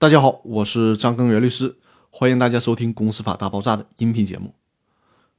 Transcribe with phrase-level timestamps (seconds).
[0.00, 1.76] 大家好，我是张根源律师，
[2.08, 4.54] 欢迎大家收听《公司法大爆炸》的音频节目。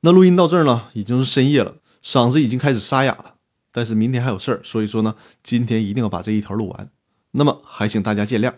[0.00, 3.36] 那录音到这儿呢，已经是深夜了，嗓子已经开始沙哑了。
[3.72, 6.90] 但是明天还有事儿，所以说呢，今天一定要把这一条录完。
[7.30, 8.52] 那么还请大家见谅。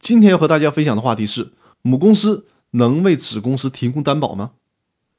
[0.00, 1.52] 今天要和大家分享的话题是：
[1.82, 4.54] 母公司能为子公司提供担保吗？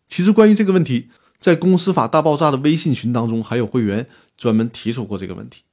[0.09, 1.09] 其实关于这个问题，
[1.39, 5.63] 在《公司法大爆炸》的微信群当中，还有会员专门提出过这个问题。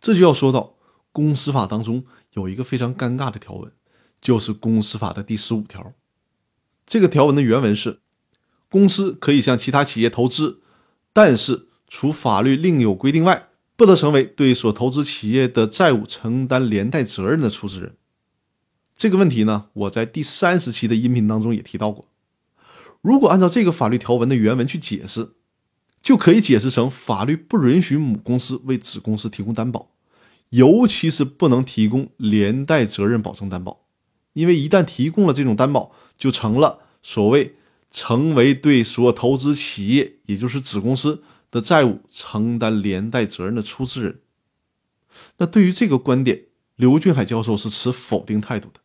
[0.00, 0.76] 这就要说到
[1.12, 2.04] 公司法当中。
[2.34, 3.72] 有一个非常尴尬的条文，
[4.20, 5.92] 就是公司法的第十五条。
[6.86, 8.00] 这个条文的原文是：
[8.68, 10.60] 公司可以向其他企业投资，
[11.12, 17.96] 但是除法律另有规定外，不得成为对所投资企业的债务承担连带责任的出资人。
[18.96, 22.06] 这个问题呢，我在第三十期的音频当中也提到过。
[23.00, 25.32] 如果按照这个法律条文的原文去解释，
[26.02, 29.90] 就可以解释成法律不允许母公司为子公司提供担保。
[30.50, 33.84] 尤其是不能提供连带责任保证担保，
[34.32, 37.56] 因为一旦提供了这种担保，就成了所谓
[37.90, 44.20] 成为对所投资企业，也就是子公司的债务承担连带责任的出资人。
[45.36, 46.44] 那对于这个观点，
[46.76, 48.80] 刘俊海教授是持否定态度的。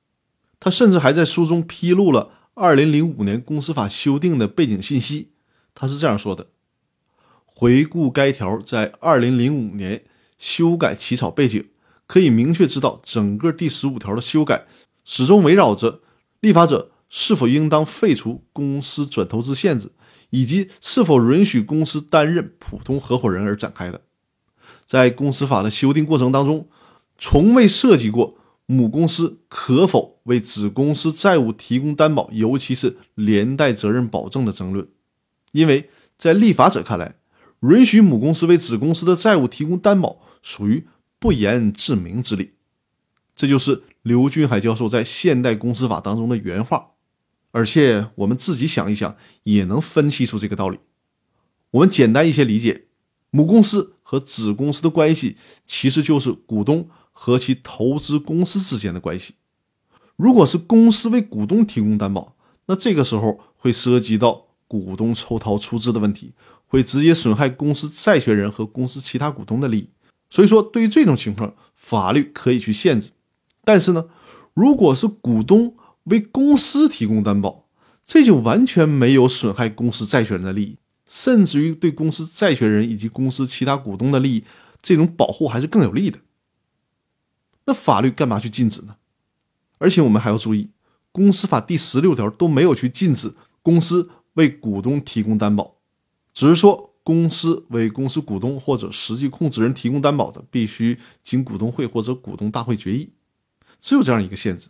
[0.59, 5.31] 他甚至还在书中披露了2005年公司法修订的背景信息。
[5.73, 6.47] 他是这样说的：
[7.45, 10.03] 回顾该条在2005年。
[10.43, 11.69] 修改起草背景，
[12.05, 14.65] 可以明确知道，整个第十五条的修改
[15.05, 16.01] 始终围绕着
[16.41, 19.89] 立法者是否应当废除公司转投资限制，
[20.31, 24.01] 以及是否允许公司担任普通合伙人而展开的。
[24.85, 26.67] 在公司法的修订过程当中，
[27.17, 34.85] 从未涉及过母公司可否为子公司债务提供担保，尤其是连带责任保证的争论，
[35.53, 37.15] 因为在立法者看来，
[37.61, 40.19] 允许母公司为子公司的债务提供担保。
[40.43, 40.85] 属于
[41.17, 42.51] 不言自明之理，
[43.35, 46.91] 这就是刘俊海教授在《现代公司法》当中的原话。
[47.49, 50.79] 而且我们自己想一想，也能分析出这个道理。
[51.71, 52.87] 我们简单一些理解，
[53.29, 59.35] 母公司和子公司的关系，其实就是股东和其投资公司之间的关系。
[60.15, 66.33] 如果是公司为股东提供担保，那这个时候会涉及到股东抽逃出资的问题，
[66.65, 69.89] 会直接损害公司债权人和公司其他股东的利益。
[70.33, 73.11] 所以说，对于这种情况，法律可以去限制。
[73.63, 74.05] 但是呢，
[74.55, 77.67] 如果是股东为公司提供担保，
[78.03, 84.43] 这就完全没有损害公司债权人的利益，甚至于对公司债权人以及公司其他股东的利益，
[84.81, 86.17] 这种保护还是更有利的。
[87.65, 88.95] 那法律干嘛去禁止呢？
[89.77, 90.71] 而且我们还要注意，
[91.11, 95.75] 公司法第十六条都没有去禁止公司为股东提供担保，
[96.33, 96.92] 只是说。
[97.03, 103.09] 公司为公司股东或者实际控制人提供担保的，必须经股东会或者股东大会决议，
[103.79, 104.67] 只有这样一个限制。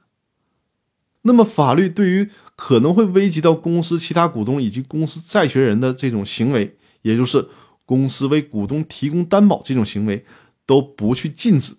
[1.21, 7.47] 那么，法律对于可能会危及到公司其他股东以及公司债权人的这种行为，也就是
[7.85, 10.25] 公司为股东提供担保这种行为，
[10.65, 11.75] 都不去禁止，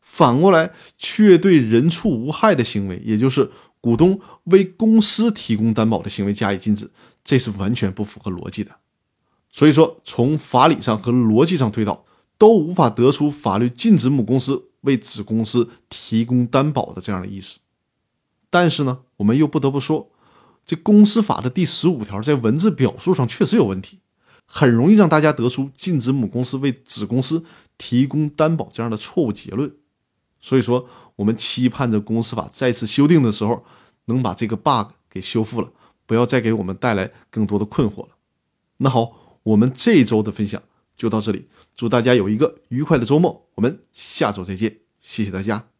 [0.00, 3.50] 反过来却对人畜无害的行为，也就是
[3.80, 6.90] 股东为公司提供担保的行为加以禁止，
[7.24, 8.72] 这是完全不符合逻辑的。
[9.52, 12.04] 所以说，从法理上和逻辑上推导，
[12.38, 17.58] 都无法得出法律禁止母公司为子公司提供担保的这样的意思。
[18.48, 20.08] 但是呢，我们又不得不说，
[20.64, 23.98] 这公司法的第十五条在文字表述上确实有问题，
[24.46, 27.44] 很容易让大家得出禁止母公司为子公司
[27.76, 29.74] 提供担保这样的错误结论。
[30.40, 33.64] 所以说，我们期盼着公司法再次修订的时候，
[34.04, 35.70] 能把这个 bug 给修复了，
[36.06, 38.10] 不要再给我们带来更多的困惑了。
[38.76, 39.16] 那好。
[39.42, 40.62] 我们这周的分享
[40.96, 45.70] 就到这里，祝大家有一个愉快的周末，我们下周再见，谢谢大家。